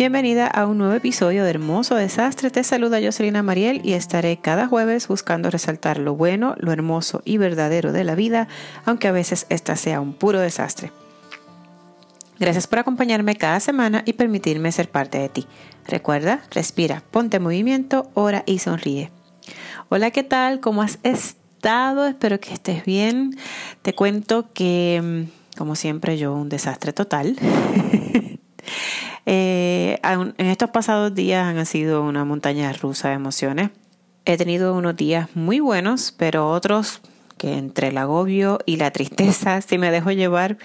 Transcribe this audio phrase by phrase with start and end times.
[0.00, 2.50] Bienvenida a un nuevo episodio de Hermoso Desastre.
[2.50, 7.36] Te saluda Jocelyn Mariel y estaré cada jueves buscando resaltar lo bueno, lo hermoso y
[7.36, 8.48] verdadero de la vida,
[8.86, 10.90] aunque a veces esta sea un puro desastre.
[12.38, 15.46] Gracias por acompañarme cada semana y permitirme ser parte de ti.
[15.86, 19.10] Recuerda, respira, ponte en movimiento, ora y sonríe.
[19.90, 20.60] Hola, ¿qué tal?
[20.60, 22.06] ¿Cómo has estado?
[22.06, 23.36] Espero que estés bien.
[23.82, 27.36] Te cuento que, mm, como siempre, yo un desastre total.
[29.26, 33.70] Eh, en estos pasados días han sido una montaña rusa de emociones.
[34.24, 37.00] He tenido unos días muy buenos, pero otros
[37.36, 40.58] que entre el agobio y la tristeza, si me dejo llevar,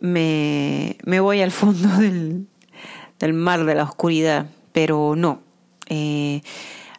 [0.00, 1.88] me, voy al fondo
[3.18, 4.46] del, mar de la oscuridad.
[4.72, 5.40] Pero no.
[5.86, 6.42] Eh,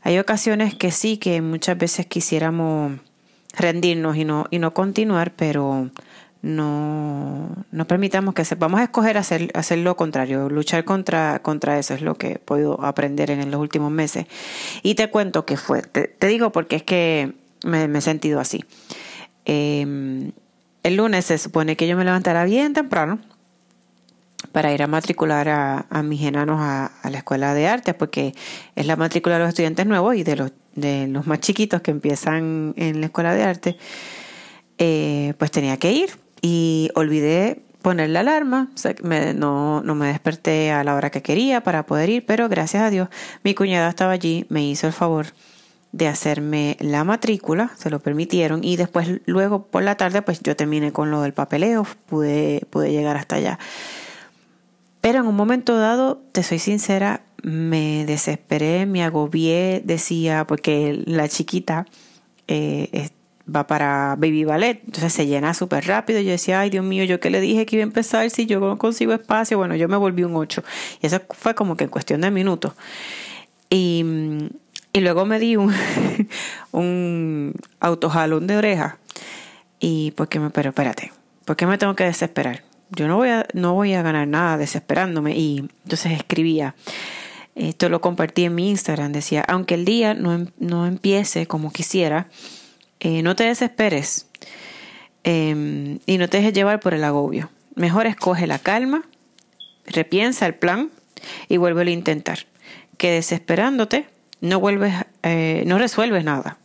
[0.02, 2.94] hay ocasiones que sí, que muchas veces quisiéramos
[3.58, 5.90] rendirnos y no, y no continuar, pero
[6.42, 12.02] no, no permitamos que sepamos escoger hacer, hacer lo contrario, luchar contra, contra eso es
[12.02, 14.26] lo que he podido aprender en los últimos meses.
[14.82, 17.34] Y te cuento que fue, te, digo porque es que
[17.66, 18.64] me, he sentido así.
[19.44, 20.32] Em,
[20.84, 23.20] el lunes se supone que yo me levantara bien temprano
[24.54, 28.34] para ir a matricular a, a mis enanos a, la escuela de arte, porque
[28.76, 31.92] es la matrícula de los estudiantes nuevos y de los, de los más chiquitos que
[31.92, 33.78] empiezan en la escuela de arte,
[34.78, 36.12] eh, pues tenía que ir
[36.42, 38.70] y olvidé poner la alarma,
[39.36, 42.90] no, no me desperté a la hora que quería para poder ir, pero gracias a
[42.90, 43.10] Dios
[43.44, 45.28] mi cuñada estaba allí, me hizo el favor
[45.92, 50.56] de hacerme la matrícula, se lo permitieron y después luego por la tarde pues yo
[50.56, 53.60] terminé con lo del papeleo, pude, pude llegar hasta allá.
[55.02, 61.30] Pero en un momento dado, te soy sincera, me desesperé, me agobié, decía, porque la
[61.30, 61.86] chiquita
[62.48, 63.10] eh,
[63.54, 66.20] va para Baby Ballet, entonces se llena súper rápido.
[66.22, 68.60] Yo decía, ay Dios mío, yo que le dije que iba a empezar si yo
[68.60, 69.58] no consigo espacio.
[69.58, 70.64] Bueno, yo me volví un 8.
[71.02, 72.74] Y eso fue como que en cuestión de minutos.
[73.70, 74.04] Y,
[74.94, 75.74] y luego me di un,
[76.72, 78.98] un autojalón de oreja.
[79.80, 81.12] Y porque me, pero espérate,
[81.46, 82.64] ¿por qué me tengo que desesperar?
[82.92, 85.38] Yo no voy a, no voy a ganar nada desesperándome.
[85.38, 86.76] Y entonces escribía.
[87.56, 89.12] Esto lo compartí en mi Instagram.
[89.12, 92.28] Decía, aunque el día no, no empiece como quisiera,
[93.00, 94.28] eh, no te desesperes
[95.24, 97.50] em, y no te dejes llevar por el agobio.
[97.76, 99.04] Mejor escoge la calma,
[99.86, 100.90] repiensa el plan
[101.48, 102.40] y vuelve a intentar.
[102.98, 104.08] Que desesperándote
[104.42, 104.94] no vuelves,
[105.24, 106.58] eh, no resuelves nada.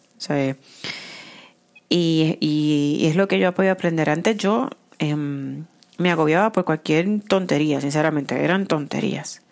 [1.89, 4.11] y, es lo que yo he podido aprender.
[4.11, 5.67] Antes yo em,
[5.99, 9.43] me agobiaba por cualquier tontería, sinceramente, eran tonterías.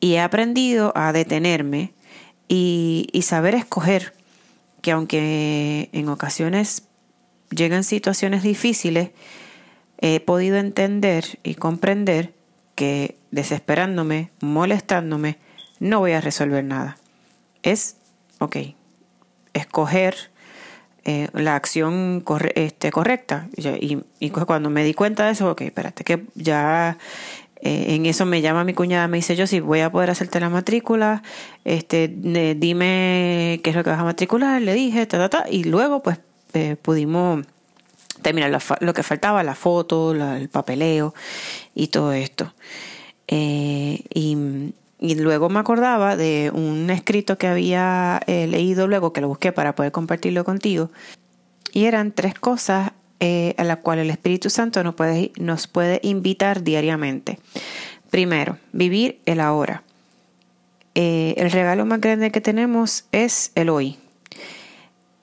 [0.00, 1.92] Y he aprendido a detenerme
[2.48, 4.14] y, y saber escoger
[4.82, 6.84] que aunque en ocasiones
[7.50, 9.10] llegan situaciones difíciles,
[9.98, 12.32] he podido entender y comprender
[12.74, 15.38] que desesperándome, molestándome,
[15.78, 16.96] no voy a resolver nada.
[17.62, 17.96] Es,
[18.38, 18.56] ok,
[19.52, 20.30] escoger
[21.04, 22.24] eh, la acción
[22.54, 23.48] este, correcta.
[23.56, 26.98] Y, y, cuando me di cuenta de eso, ok, espérate, que ya
[27.62, 30.40] eh, en eso me llama mi cuñada, me dice yo si voy a poder hacerte
[30.40, 31.22] la matrícula,
[31.64, 35.64] este, dime qué es lo que vas a matricular, le dije, ta, ta, ta, y
[35.64, 36.18] luego pues
[36.54, 37.44] eh, pudimos
[38.22, 38.50] terminar
[38.80, 41.14] lo que faltaba, la foto, el papeleo
[41.74, 42.52] y todo esto.
[43.28, 44.36] Eh, y,
[44.98, 49.74] y, luego me acordaba de un escrito que había leído luego, que lo busqué para
[49.74, 50.90] poder compartirlo contigo,
[51.72, 56.00] y eran tres cosas eh, a la cual el Espíritu Santo nos puede, nos puede
[56.02, 57.38] invitar diariamente.
[58.08, 59.82] Primero, vivir el ahora.
[60.94, 63.98] Eh, el regalo más grande que tenemos es el hoy.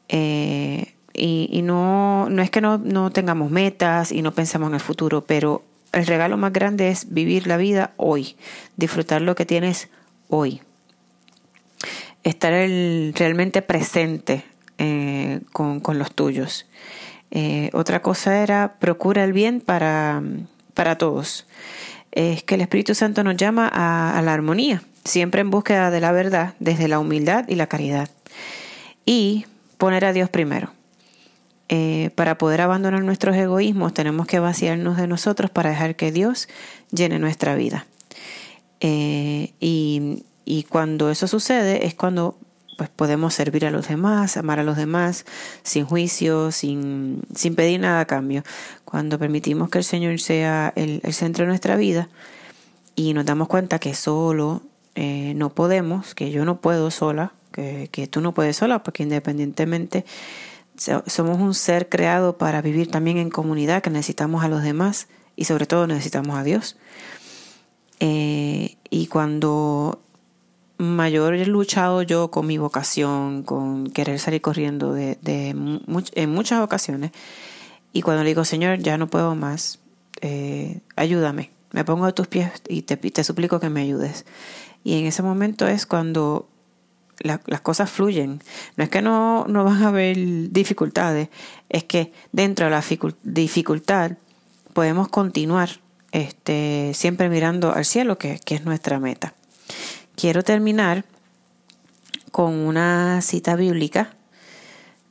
[0.09, 4.79] Eh, y, no, no es que no, no tengamos metas y no pensamos en el
[4.79, 8.35] futuro, pero el regalo más grande es vivir la vida hoy,
[8.75, 9.89] disfrutar lo que tienes
[10.29, 10.61] hoy,
[12.23, 14.43] estar realmente presente
[15.51, 16.67] con, con, los tuyos.
[17.31, 20.21] Eh, otra cosa era procura el bien para,
[20.73, 21.45] para todos.
[22.11, 26.11] Es que el Espíritu Santo nos llama a, la armonía, siempre en búsqueda de la
[26.11, 28.09] verdad, desde la humildad y la caridad.
[29.05, 29.45] Y
[29.77, 30.71] poner a Dios primero.
[31.69, 36.47] Eh, para poder abandonar nuestros egoísmos tenemos que vaciarnos de nosotros para dejar que Dios
[36.91, 37.85] llene nuestra vida.
[38.79, 42.37] Eh, y, y cuando eso sucede es cuando
[42.77, 45.25] pues podemos servir a los demás, amar a los demás,
[45.63, 48.43] sin juicio, sin, sin pedir nada a cambio.
[48.85, 52.07] Cuando permitimos que el Señor sea el, centro de nuestra vida
[52.95, 54.61] y nos damos cuenta que solo
[54.95, 59.03] eh, no podemos, que yo no puedo sola, que, que tú no puedes sola, porque
[59.03, 60.05] independientemente
[61.07, 65.45] somos un ser creado para vivir también en comunidad, que necesitamos a los demás y
[65.45, 66.77] sobre todo necesitamos a Dios.
[67.99, 70.01] Eh, y cuando
[70.77, 77.11] mayor he luchado yo con mi vocación, con querer salir corriendo de, en muchas ocasiones,
[77.93, 79.79] y cuando le digo, Señor, ya no puedo más,
[80.21, 84.25] eh, ayúdame, me pongo a tus pies y te, te suplico que me ayudes.
[84.83, 86.47] Y en ese momento es cuando
[87.19, 88.41] las cosas fluyen.
[88.75, 90.17] No es que no, no van a haber
[90.51, 91.29] dificultades,
[91.69, 92.83] es que dentro de la
[93.23, 94.11] dificultad
[94.73, 95.69] podemos continuar
[96.11, 99.33] este, siempre mirando al cielo, que, que es nuestra meta.
[100.17, 101.05] Quiero terminar
[102.31, 104.15] con una cita bíblica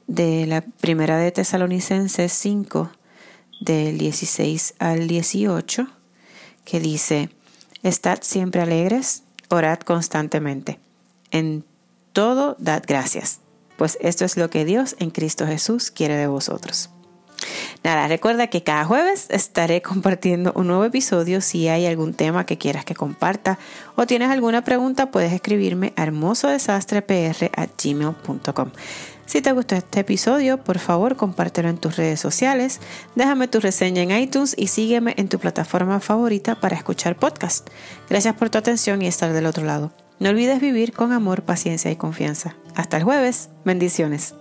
[0.08, 2.90] de la primera de Tesalonicenses 5,
[3.60, 5.86] del 16 al 18,
[6.64, 7.30] que dice,
[7.84, 10.80] Estad siempre alegres, orad constantemente.
[11.30, 11.64] En
[12.12, 13.38] todo dad gracias,
[13.78, 16.90] pues esto es lo que Dios en Cristo Jesús quiere de vosotros.
[17.86, 21.40] Nada, recuerda que cada jueves estaré compartiendo un nuevo episodio.
[21.40, 23.60] Si hay algún tema que quieras que comparta
[23.94, 28.70] o tienes alguna pregunta, puedes escribirme a hermosodesastrepr.gmail.com.
[29.24, 32.80] Si te gustó este episodio, por favor compártelo en tus redes sociales,
[33.14, 37.70] déjame tu reseña en iTunes y sígueme en tu plataforma favorita para escuchar podcast.
[38.10, 39.92] Gracias por tu atención y estar del otro lado.
[40.18, 42.56] No olvides vivir con amor, paciencia y confianza.
[42.74, 43.48] Hasta el jueves.
[43.64, 44.34] Bendiciones.